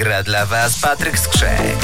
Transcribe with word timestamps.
Gra 0.00 0.22
dla 0.22 0.46
Was 0.46 0.80
Patryk 0.80 1.18
Skrzek. 1.18 1.76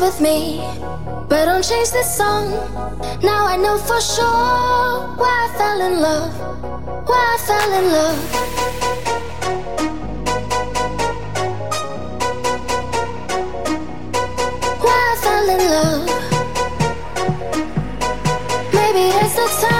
With 0.00 0.20
me. 0.20 0.58
But 1.28 1.46
don't 1.46 1.62
change 1.62 1.90
this 1.90 2.16
song. 2.16 2.50
Now 3.22 3.46
I 3.46 3.56
know 3.56 3.78
for 3.78 4.00
sure 4.00 5.16
why 5.20 5.34
I 5.46 5.58
fell 5.58 5.80
in 5.80 6.00
love. 6.00 6.34
Why 7.08 7.34
I 7.34 7.38
fell 7.46 7.72
in 7.78 7.92
love. 7.92 8.36
Something 19.36 19.56
happened 19.56 19.70
now 19.70 19.75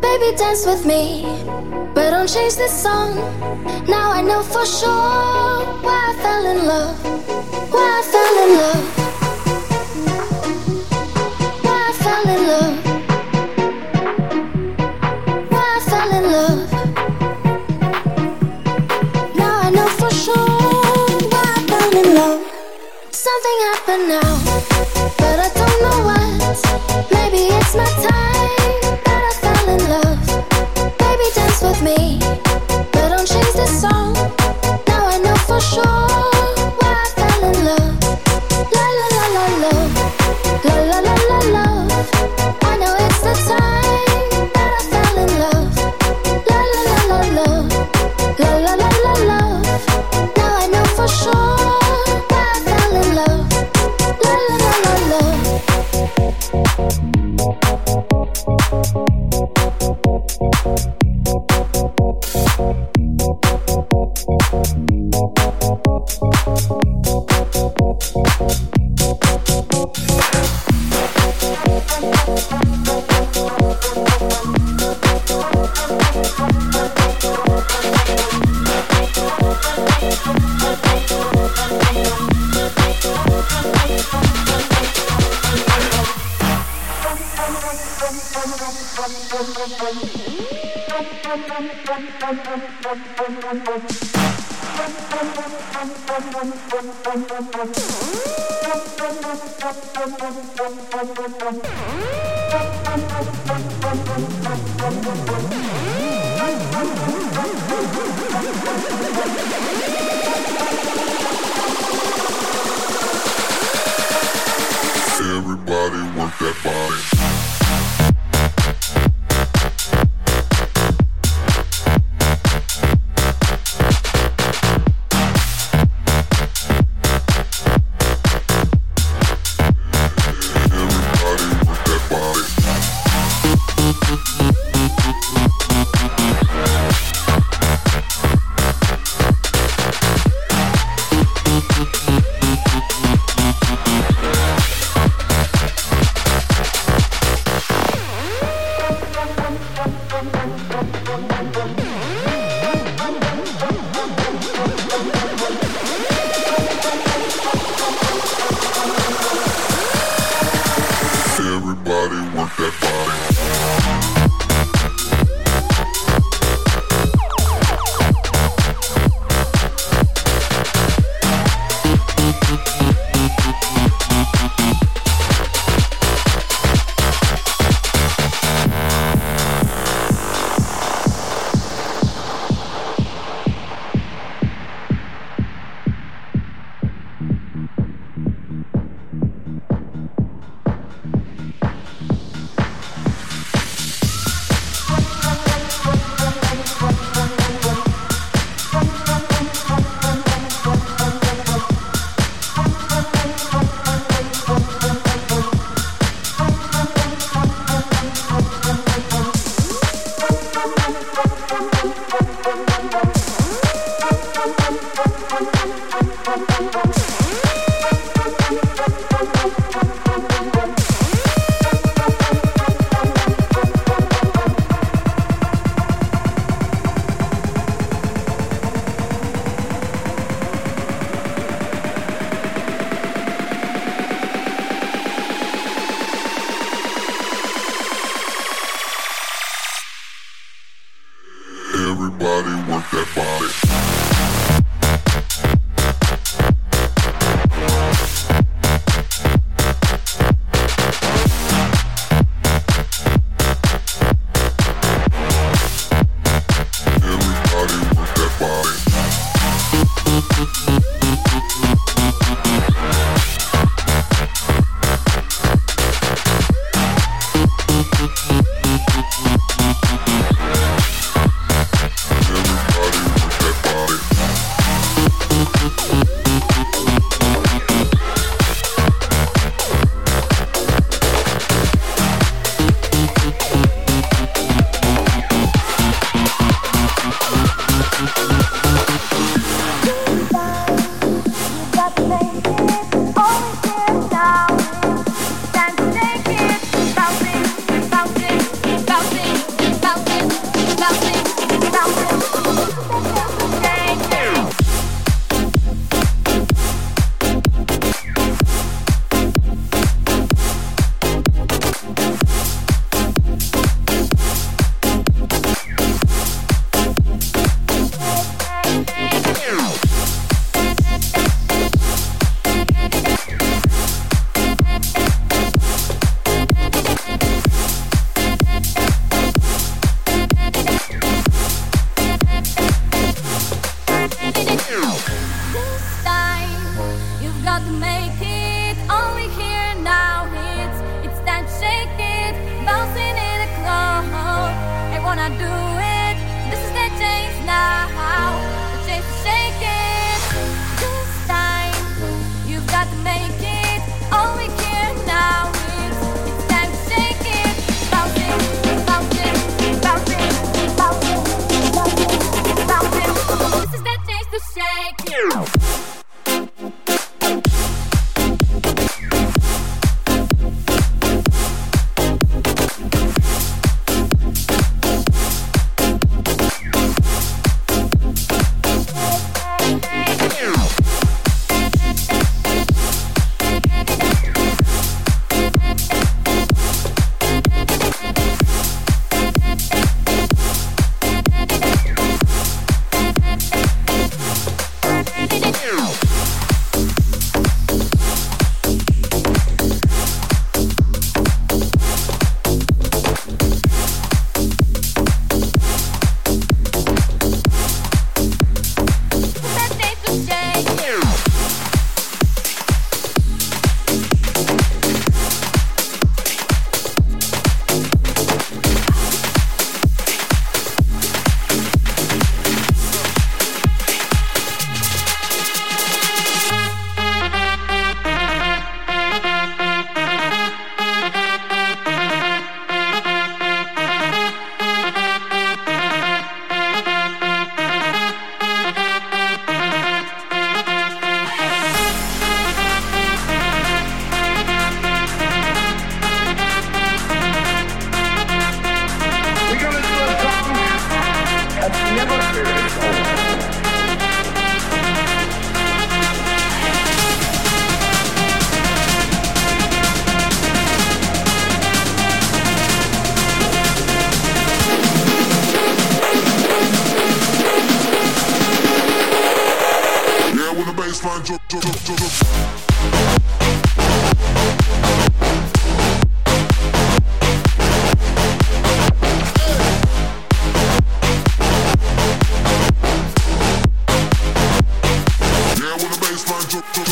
Baby, 0.00 0.36
dance 0.36 0.66
with 0.66 0.86
me, 0.86 1.24
but 1.94 2.10
don't 2.10 2.28
change 2.28 2.56
this 2.56 2.72
song. 2.72 3.16
Now 3.86 4.10
I 4.10 4.22
know 4.22 4.42
for 4.42 4.64
sure 4.64 4.90
why 5.84 5.98
I 6.10 6.22
fell 6.22 6.46
in 6.46 6.66
love. 6.66 7.04
Why 7.72 7.86
I 7.98 8.02
fell 8.12 8.44
in 8.44 8.56
love. 8.56 8.95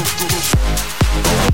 Thank 0.05 1.49
you. 1.49 1.54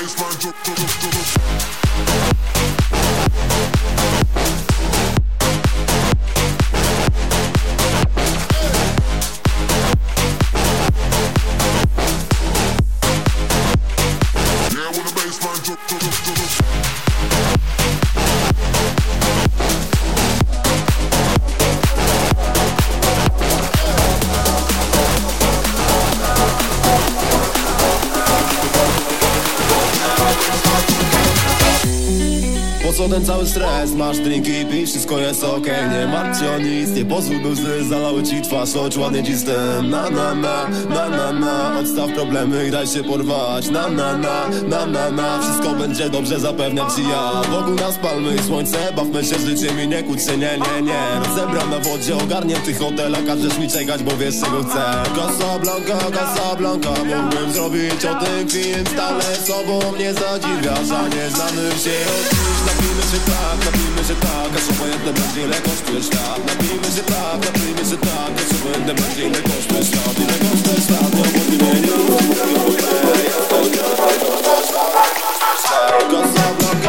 baseline. 0.00 1.57
Cały 33.38 33.48
stres? 33.48 33.94
Masz 33.94 34.18
drinki, 34.18 34.66
pij, 34.70 34.86
wszystko 34.86 35.18
jest 35.18 35.44
okej. 35.44 35.58
Okay. 35.58 35.98
Nie 35.98 36.06
martw 36.06 36.40
się 36.40 36.50
o 36.50 36.58
nic, 36.58 36.90
nie 36.90 37.04
pozwól 37.04 37.40
by 37.40 37.48
łzy 37.48 37.84
Zalały 37.84 38.22
ci 38.22 38.42
twarz, 38.42 38.76
ocz 38.76 38.96
ładnie 38.96 39.22
tym 39.22 39.90
Na 39.90 40.10
na 40.10 40.34
na, 40.34 40.68
na 40.88 41.08
na 41.08 41.32
na. 41.32 41.78
Odstaw 41.80 42.12
problemy 42.12 42.66
i 42.66 42.70
daj 42.70 42.86
się 42.86 43.04
porwać. 43.04 43.70
Na 43.70 43.88
na 43.88 44.18
na, 44.18 44.48
na 44.68 44.86
na 44.86 45.10
na. 45.10 45.38
Wszystko 45.42 45.70
będzie 45.70 46.10
dobrze, 46.10 46.40
zapewniam 46.40 46.90
ci 46.90 47.02
ja. 47.02 47.42
Wokół 47.50 47.74
nas 47.74 47.96
palmy 47.96 48.34
i 48.34 48.42
słońce 48.42 48.78
Bawmy 48.96 49.24
się 49.24 49.38
życiem 49.38 49.80
i 49.80 49.88
nie 49.88 50.02
kłóć 50.02 50.22
się, 50.24 50.36
nie, 50.36 50.58
nie, 50.58 50.82
nie. 50.82 51.28
Rozebrał 51.28 51.68
na 51.68 51.78
wodzie, 51.78 52.16
ogarnięty 52.16 52.74
hotel 52.74 53.14
A 53.14 53.22
każesz 53.26 53.58
mi 53.58 53.68
czekać, 53.68 54.02
bo 54.02 54.16
wiesz 54.16 54.34
czego 54.40 54.64
chcę. 54.64 55.02
Casablanca, 55.16 56.10
Casablanca. 56.18 56.90
Mógłbym 56.90 57.52
zrobić 57.52 58.04
o 58.04 58.24
tym 58.24 58.48
film. 58.48 58.84
Stale 58.92 59.36
sobą 59.36 59.92
mnie 59.92 60.14
zadziwiasz 60.14 60.90
A 60.90 61.08
nie 61.08 61.30
znamy 61.30 61.70
się 61.84 62.57
się 63.10 63.20
tak, 63.32 63.58
napijmy 63.64 64.02
się 64.08 64.14
tak 64.14 64.50
A 64.56 64.60
co 64.66 64.86
jedne 64.86 65.12
będzie 65.12 65.40
ile 65.42 65.60
kosztuje 65.60 66.02
świat 66.02 66.40
Napijmy 66.46 66.88
tak, 67.02 67.38
napijmy 67.46 67.84
się 67.90 67.96
tak 67.96 68.32
A 68.40 68.44
co 68.48 68.68
jedne 68.70 68.94
będzie 68.94 69.22
ile 69.28 69.42
kosztuje 69.42 69.84
świat 69.84 70.16
Ile 70.24 70.36
kosztuje 70.50 70.80
świat, 70.86 71.14
nie 71.14 71.22
obchodzi 71.22 71.56
mnie 71.62 71.78
Casablanca, 75.18 75.78
Casablanca 76.10 76.87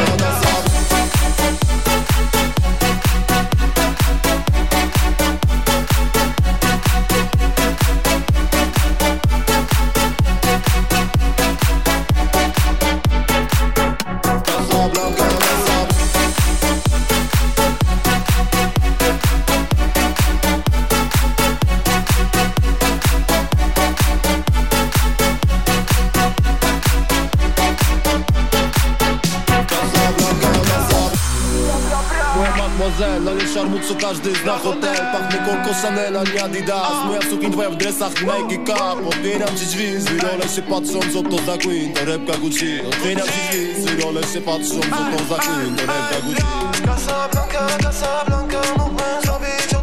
co 33.89 33.96
każdy 33.96 34.36
zna 34.36 34.58
hotel 34.58 34.98
Pachnie 35.12 35.39
Coco, 35.46 35.74
Chanel, 35.81 36.17
a 36.17 36.24
nie 36.24 36.43
Adidas. 36.43 37.05
Moja 37.05 37.22
sukni 37.22 37.51
twoja 37.51 37.69
w 37.69 37.75
dresach 37.75 38.13
Nike 38.22 38.58
Cup. 38.65 39.08
Otwieram 39.08 39.58
ci 39.58 39.65
drzwi, 39.65 40.00
zwyrole 40.01 40.49
się 40.56 40.62
patrzą 40.62 40.99
Co 41.13 41.23
to 41.23 41.38
za 41.45 41.58
Queen, 41.58 41.93
to 41.93 42.06
repka 42.06 42.38
Gucci. 42.38 42.82
Otwieram 42.88 43.28
ci 43.28 43.39
drzwi, 43.49 43.82
zwyrole 43.82 44.23
się 44.23 44.41
patrzą 44.41 44.80
Co 44.80 45.17
to 45.17 45.36
za 45.36 45.41
Queen, 45.41 45.75
to 45.75 45.82
repka 45.82 46.19
Gucci. 46.25 46.43
Casablanca, 46.86 47.78
Casablanca 47.84 48.62
Mógłbym 48.78 49.21
zrobić 49.23 49.79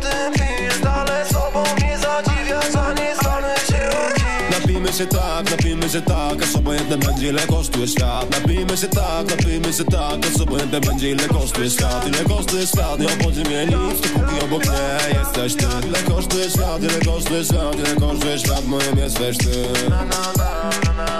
się 4.96 5.06
tak, 5.06 5.50
napijmy 5.50 5.88
się 5.88 6.00
tak 6.00 6.42
Aż 6.42 6.56
obojętne 6.56 6.98
będzie 6.98 7.28
ile 7.28 7.46
kosztuje 7.46 7.88
świat. 7.88 8.30
Napijmy 8.30 8.76
się 8.76 8.88
tak, 8.88 9.30
napijmy 9.30 9.72
się 9.72 9.84
tak 9.84 10.26
Aż 10.26 10.40
obojętne 10.40 10.80
będzie 10.80 11.10
ile 11.10 11.28
kosztuje 11.28 11.70
świat. 11.70 12.08
Ile 12.08 12.24
kosztuje 12.24 12.66
świat, 12.66 13.00
nie 13.00 13.06
obchodzi 13.06 13.40
mnie 13.40 13.66
nic 13.66 14.06
obok 14.44 14.66
mnie 14.66 15.18
jesteś 15.18 15.54
ty. 15.54 15.88
Ile 15.88 15.98
kosztuje 15.98 16.50
świat, 16.50 16.82
ile 16.82 17.12
kosztuje 17.12 17.44
świat 17.44 17.76
Ile 17.78 17.96
kosztuje 18.00 18.38
świat, 18.38 18.66
moim 18.66 18.98
jesteś 18.98 19.38
ty. 19.38 19.90
Na, 19.90 20.04
na, 20.04 20.32
na, 20.36 21.04
na, 21.04 21.15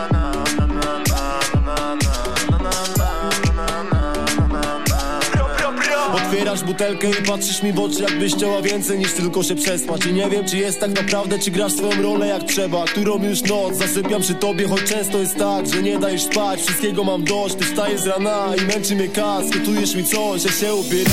Otwierasz 6.27 6.65
butelkę 6.65 7.11
i 7.11 7.27
patrzysz 7.27 7.62
mi 7.62 7.73
w 7.73 7.81
oczy 7.81 8.03
Jakbyś 8.03 8.35
chciała 8.35 8.62
więcej 8.62 8.99
niż 8.99 9.12
tylko 9.12 9.43
się 9.43 9.55
przespać. 9.55 10.07
I 10.07 10.12
nie 10.12 10.31
wiem 10.31 10.45
czy 10.45 10.57
jest 10.57 10.81
tak 10.81 10.91
naprawdę 10.91 11.39
Czy 11.39 11.51
grasz 11.51 11.73
swoją 11.73 12.03
rolę 12.03 12.27
jak 12.27 12.43
trzeba. 12.43 12.85
Którą 12.85 13.23
już 13.23 13.43
noc 13.43 13.77
zasypiam 13.77 14.23
przy 14.23 14.35
tobie 14.35 14.69
Choć 14.69 14.83
często 14.83 15.19
jest 15.19 15.37
tak, 15.37 15.67
że 15.67 15.83
nie 15.83 15.99
dajesz 15.99 16.23
spać. 16.23 16.61
Wszystkiego 16.62 17.05
mam 17.05 17.25
dość, 17.25 17.55
ty 17.55 17.65
wstajesz 17.65 18.01
z 18.01 18.07
rana 18.07 18.53
I 18.62 18.65
męczy 18.65 18.95
mnie 18.95 19.09
kas, 19.09 19.51
gotujesz 19.51 19.95
mi 19.95 20.05
coś 20.05 20.45
Ja 20.45 20.53
się 20.53 20.75
ubieram 20.75 21.12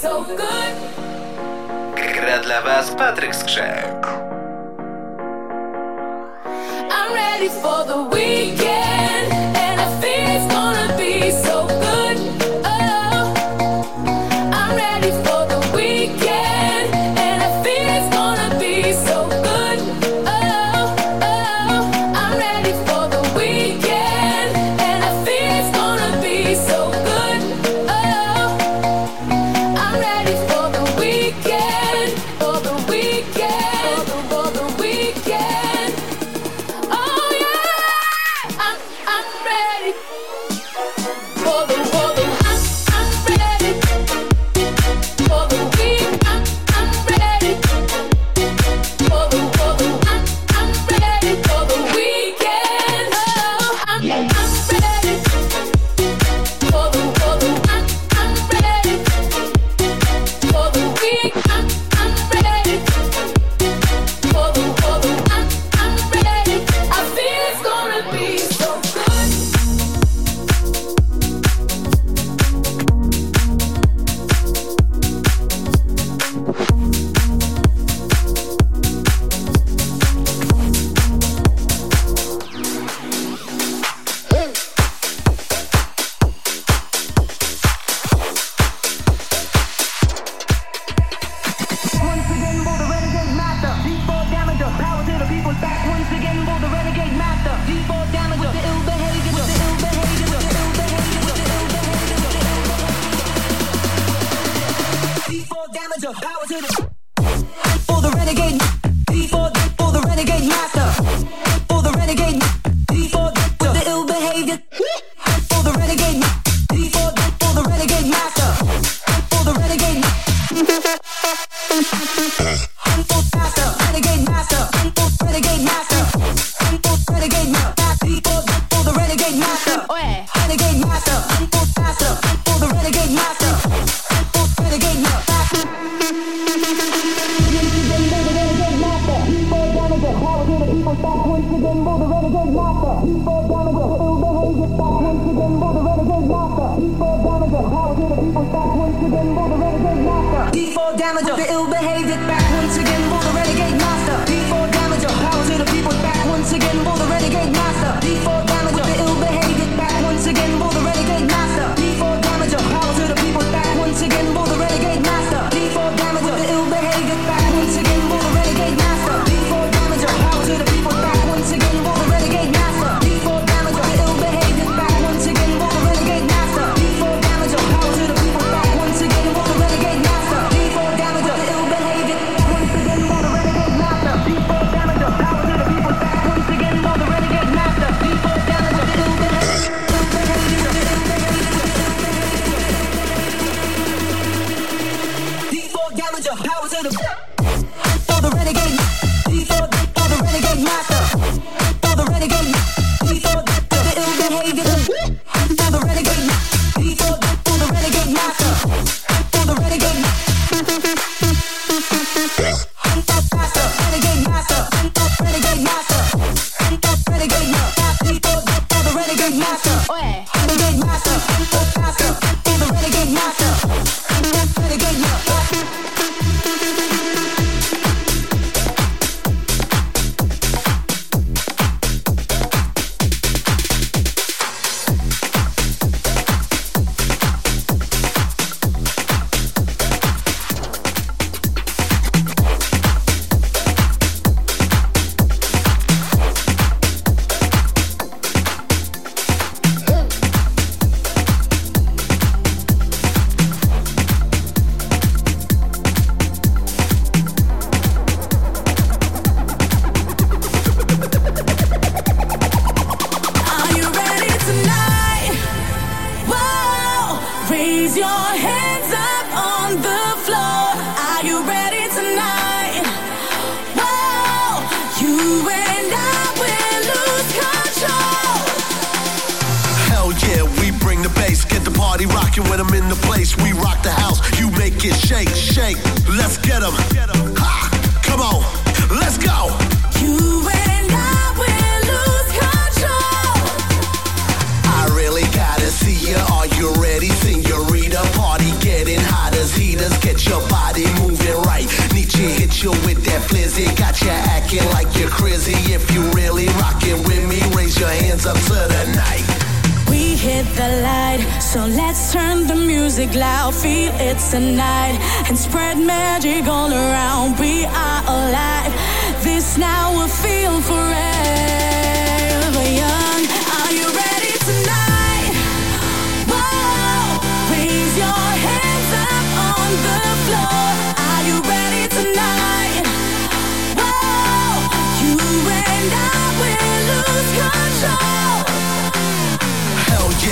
so 0.00 0.22
good. 0.22 0.74
Gra 1.96 2.38
dla 2.38 2.62
Was 2.62 2.90
Patryk 2.94 3.34
Skrzek. 3.34 4.06
I'm 6.90 7.10
ready 7.12 7.48
for 7.48 7.84
the 7.84 8.02
weekend. 8.14 8.77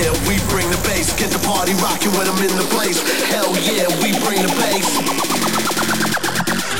yeah, 0.02 0.12
we 0.28 0.36
bring 0.52 0.68
the 0.70 0.80
bass. 0.84 1.12
Get 1.16 1.30
the 1.30 1.40
party 1.40 1.72
rocking 1.80 2.12
when 2.12 2.28
I'm 2.28 2.38
in 2.42 2.52
the 2.56 2.68
place. 2.68 3.00
Hell 3.32 3.52
yeah, 3.64 3.88
we 4.02 4.12
bring 4.24 4.40
the 4.44 4.52
bass. 4.60 4.88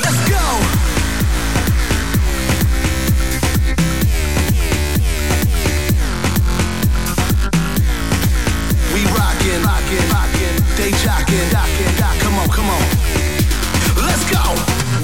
Let's 0.03 0.21
go. 0.29 0.45
We 8.93 9.01
rockin', 9.17 9.61
rockin', 9.65 10.07
rockin', 10.13 10.55
they 10.77 10.91
jockin', 11.01 11.49
jockin', 11.49 11.93
jockin'. 11.97 12.21
Come 12.21 12.37
on, 12.37 12.49
come 12.49 12.69
on. 12.69 12.83
Let's 14.05 14.25
go. 14.29 14.45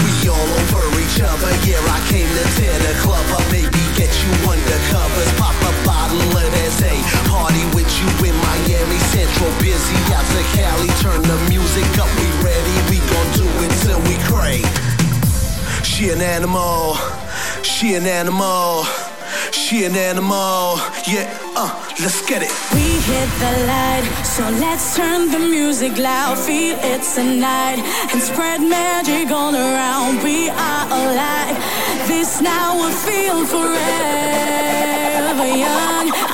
We 0.06 0.30
all 0.30 0.50
over 0.62 0.86
each 1.02 1.18
other. 1.22 1.50
Yeah, 1.66 1.82
I 1.90 2.00
came 2.10 2.30
to 2.30 2.46
tear 2.58 2.78
the 2.78 2.94
club 3.02 3.26
up. 3.34 3.46
Maybe 3.52 3.82
get 3.98 4.14
you 4.22 4.32
undercovers. 4.46 5.32
Pop 5.38 5.58
a 5.66 5.72
bottle 5.86 6.22
of 6.22 6.52
that 6.54 6.72
say 6.72 7.23
party 7.54 7.66
with 7.76 7.92
you 8.00 8.08
in 8.30 8.36
Miami 8.38 9.00
Central. 9.14 9.52
Busy 9.60 9.96
out 10.14 10.26
to 10.26 10.44
Cali, 10.56 10.88
turn 11.02 11.22
the 11.22 11.38
music 11.50 11.86
up. 12.00 12.10
We 12.20 12.28
ready? 12.44 12.76
We 12.90 12.98
gon' 13.12 13.30
do 13.38 13.46
it 13.64 13.72
till 13.84 14.00
we 14.10 14.16
crave. 14.30 14.66
She 15.84 16.10
an 16.10 16.22
animal. 16.22 16.96
She 17.64 17.96
an 17.96 18.06
animal. 18.06 18.86
She 19.52 19.86
an 19.86 19.96
animal. 19.96 20.78
Yeah, 21.08 21.28
uh, 21.56 21.72
let's 22.02 22.22
get 22.26 22.42
it. 22.44 22.52
We 22.74 23.00
hit 23.12 23.30
the 23.40 23.52
light, 23.68 24.06
so 24.24 24.44
let's 24.60 24.96
turn 24.96 25.32
the 25.32 25.40
music 25.40 25.98
loud. 25.98 26.38
Feel 26.38 26.78
it 26.80 27.02
tonight 27.16 27.80
and 28.12 28.22
spread 28.22 28.62
magic 28.62 29.32
all 29.32 29.56
around. 29.56 30.22
We 30.24 30.50
are 30.50 30.88
alive. 30.88 31.58
This 32.08 32.42
now 32.42 32.76
will 32.76 32.92
feel 32.92 33.46
forever 33.46 35.48
young. 35.58 36.33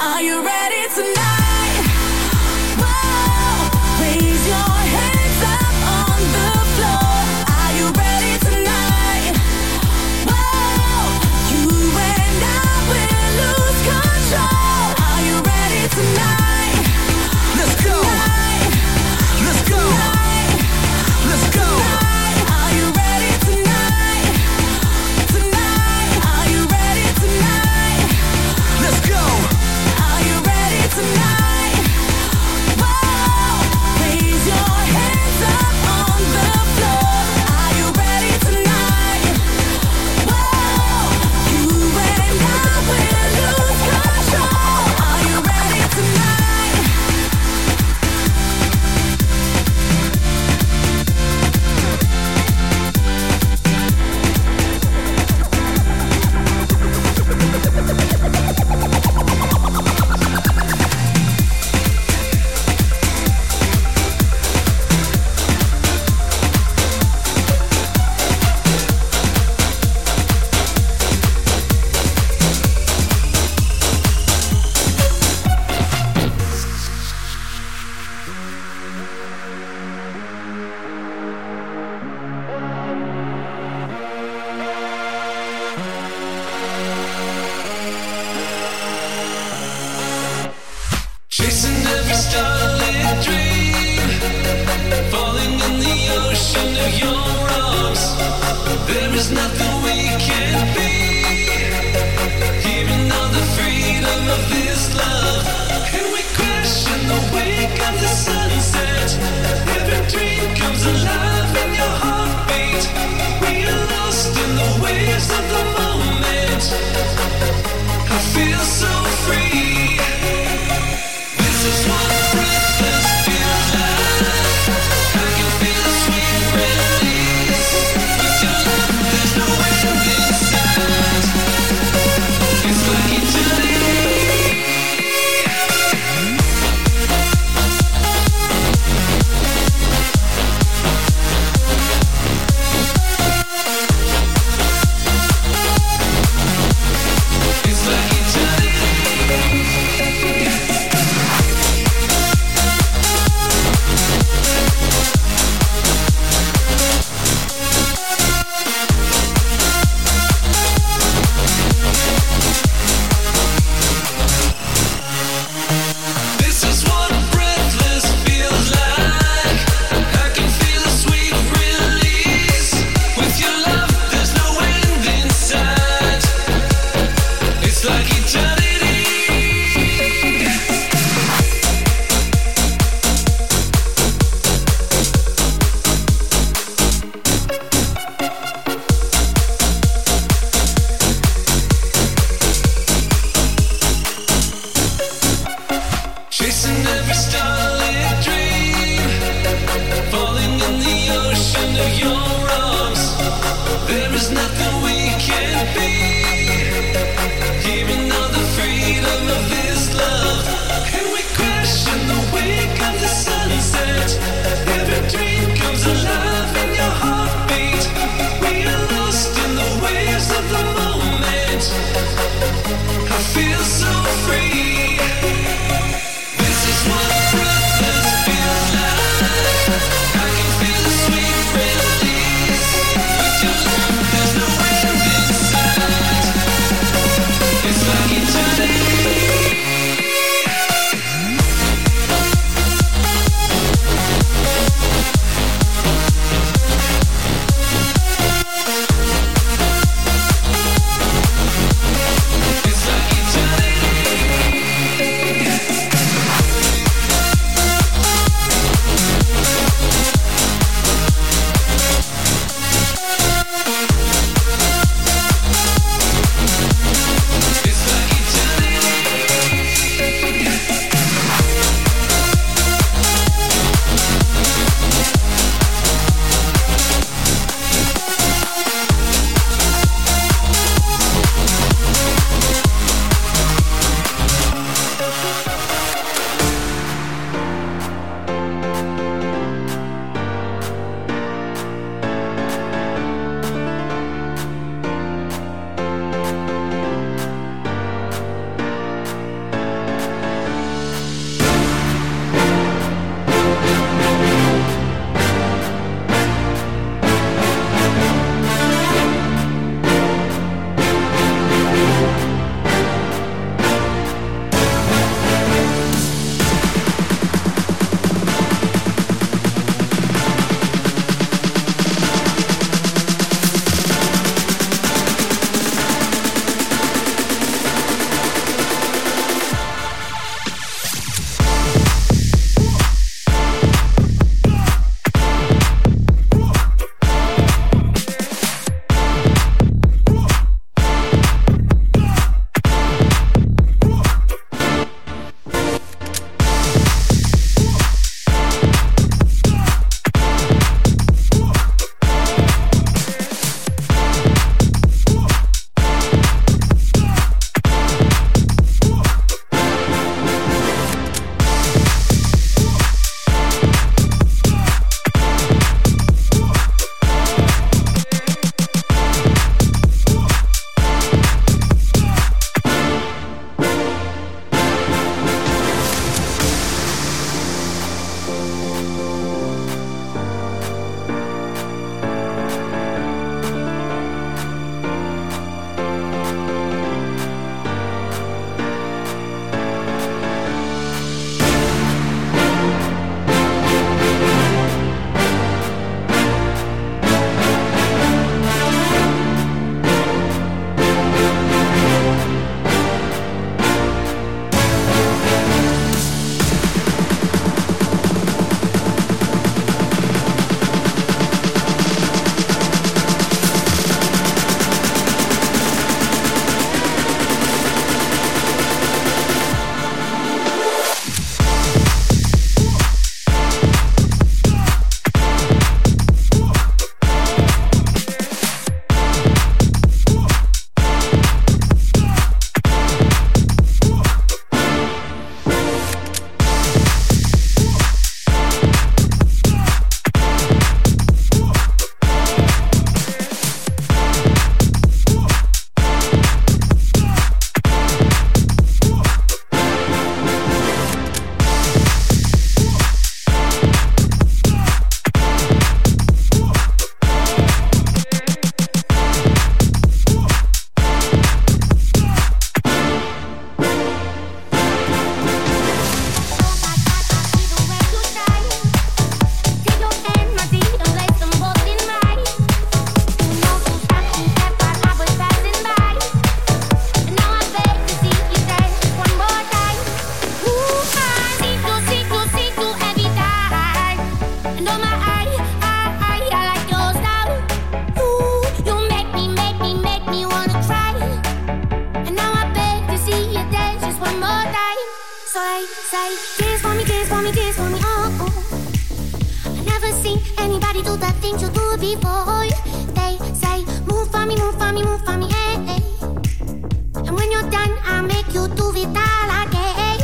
to 508.56 508.72
Vital 508.72 509.30
again. 509.44 510.00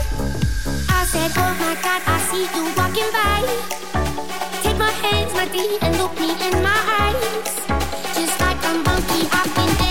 I 0.89 1.05
said, 1.07 1.31
Oh 1.37 1.53
my 1.59 1.75
God, 1.81 2.01
I 2.05 2.17
see 2.29 2.45
you 2.55 2.63
walking 2.75 3.11
by. 3.15 3.41
Take 4.63 4.77
my 4.77 4.91
hands, 4.91 5.33
my 5.33 5.45
dear, 5.47 5.77
and 5.81 5.97
look 5.97 6.13
me 6.19 6.31
in 6.31 6.63
my 6.63 6.79
eyes. 7.01 7.55
Just 8.15 8.39
like 8.39 8.63
I'm 8.65 8.83
monkey, 8.83 9.27
I've 9.31 9.55
been. 9.55 9.84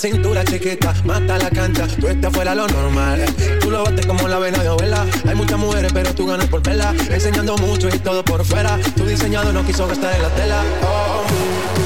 cintura 0.00 0.42
chiquita, 0.44 0.94
mata 1.04 1.36
la 1.36 1.50
cancha, 1.50 1.86
tú 1.86 2.08
estás 2.08 2.32
fuera 2.32 2.54
lo 2.54 2.66
normal. 2.66 3.22
Tú 3.60 3.70
lo 3.70 3.84
bates 3.84 4.06
como 4.06 4.28
la 4.28 4.38
vena 4.38 4.62
de 4.62 4.68
abuela. 4.68 5.04
Hay 5.28 5.34
muchas 5.34 5.58
mujeres, 5.58 5.92
pero 5.92 6.14
tú 6.14 6.26
ganas 6.26 6.46
por 6.46 6.62
vela. 6.62 6.94
Enseñando 7.10 7.54
mucho 7.58 7.88
y 7.88 7.98
todo 7.98 8.24
por 8.24 8.42
fuera. 8.44 8.78
Tu 8.96 9.04
diseñado 9.04 9.52
no 9.52 9.64
quiso 9.66 9.86
gastar 9.86 10.14
en 10.14 10.22
la 10.22 10.28
tela. 10.30 10.62
Oh, 10.82 11.24
oh. 11.26 11.79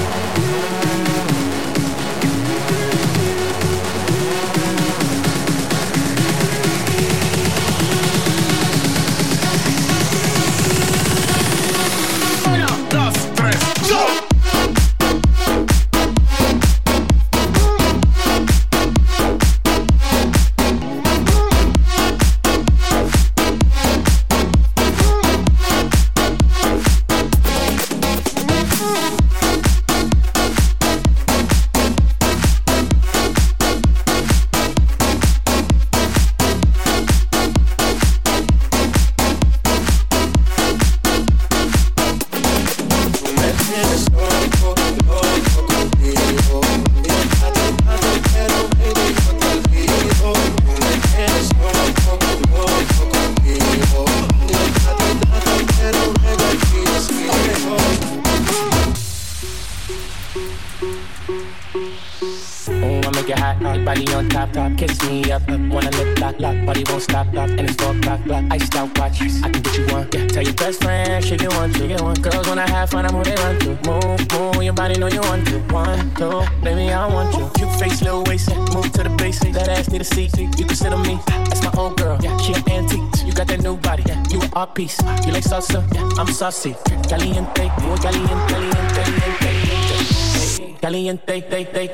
sassy. 86.34 86.74
Caliente, 87.08 87.70
muy 87.82 87.98
caliente, 88.00 88.32
caliente, 88.48 89.02
caliente. 89.40 90.76
Caliente, 90.80 91.46
caliente, 91.46 91.72
caliente. 91.72 91.93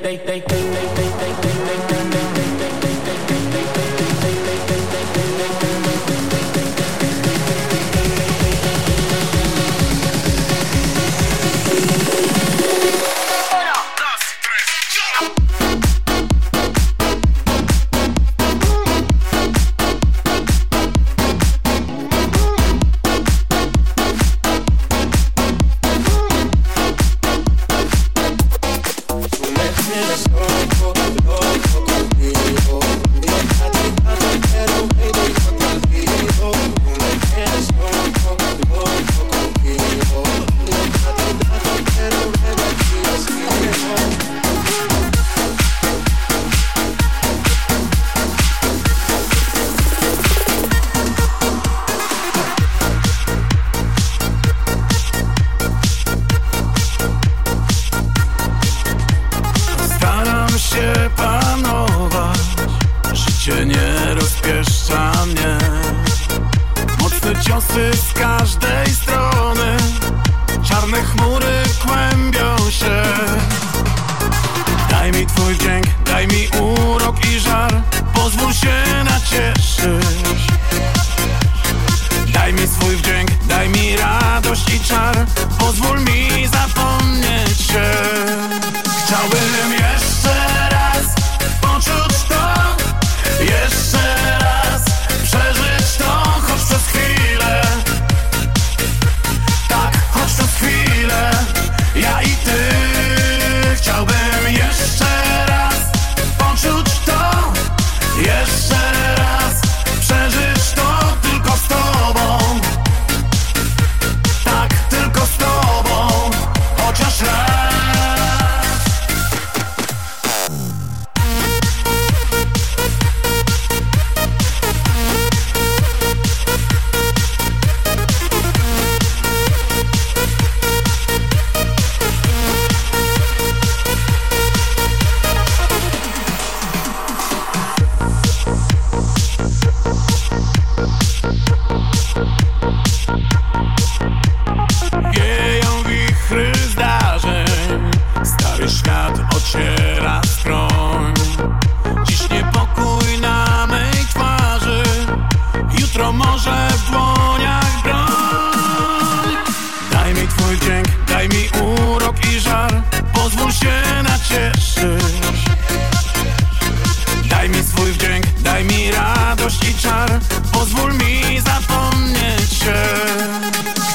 mi 167.50 167.64
swój 167.64 167.92
wdzięk, 167.92 168.26
daj 168.26 168.64
mi 168.64 168.90
radość 168.90 169.68
i 169.68 169.74
czar. 169.74 170.20
Pozwól 170.52 170.92
mi 170.92 171.40
zapomnieć 171.40 172.52
się. 172.52 172.74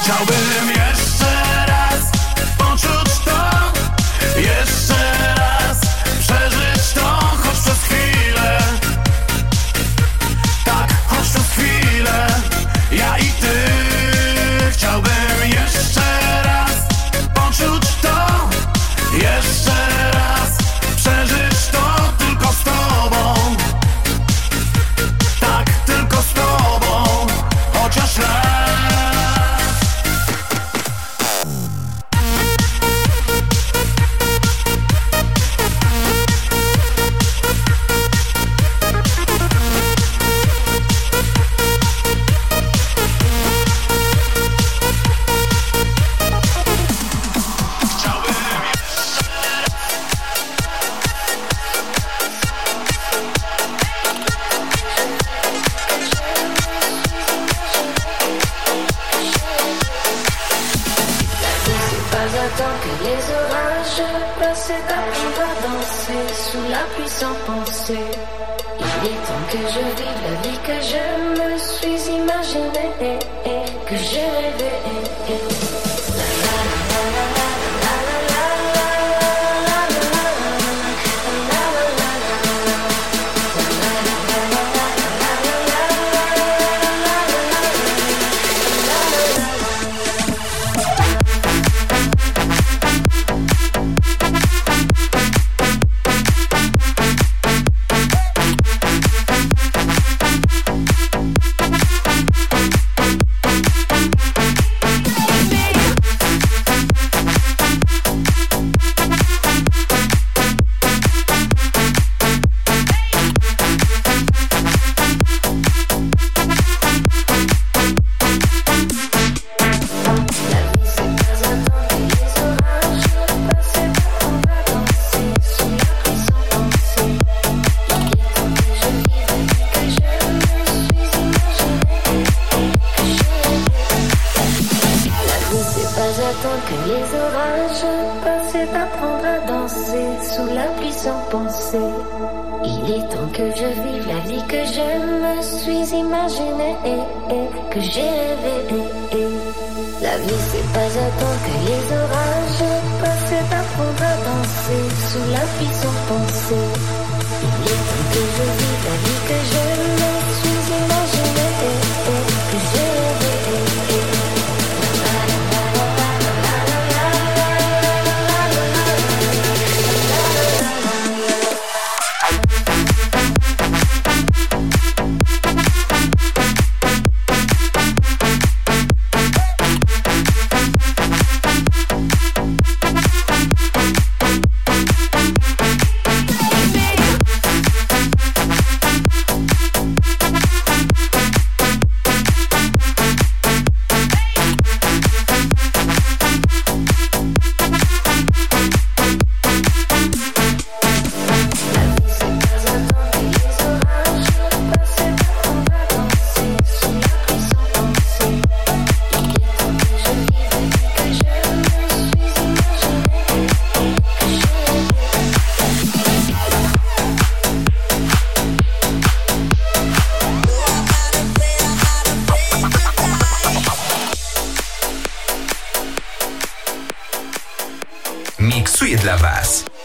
Chciałbym 0.02 0.75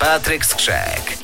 Patryk 0.01 0.45
Skrzek. 0.45 1.20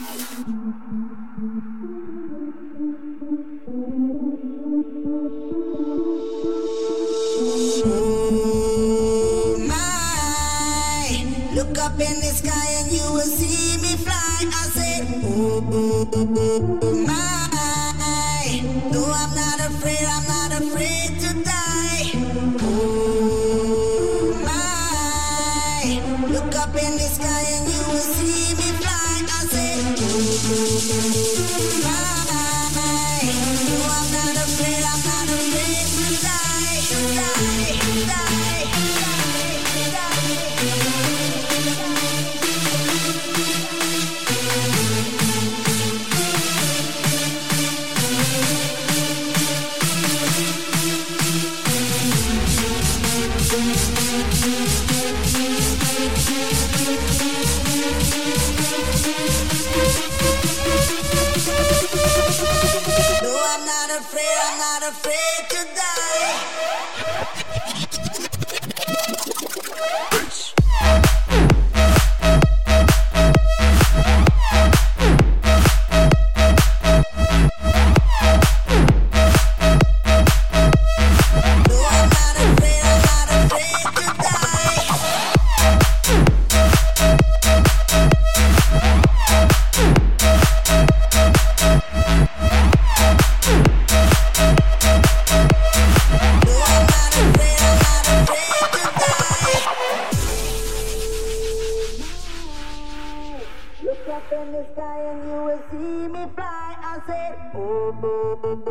up 104.18 104.32
in 104.32 104.52
the 104.52 104.66
sky 104.74 105.00
and 105.12 105.24
you 105.30 105.44
will 105.48 105.62
see 105.70 106.08
me 106.08 106.26
fly. 106.36 106.76
I 106.92 107.00
said, 107.06 107.36
oh, 107.54 107.96
oh, 108.04 108.40
oh, 108.44 108.64